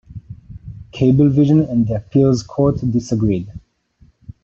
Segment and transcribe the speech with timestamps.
[0.91, 3.53] Cablevision and the appeals court disagreed.